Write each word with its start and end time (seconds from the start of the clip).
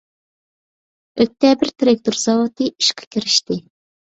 ئۆكتەبىر 1.19 1.71
تىراكتور 1.83 2.17
زاۋۇتى 2.23 2.71
ئىشقا 2.73 3.07
كىرىشتى. 3.17 3.61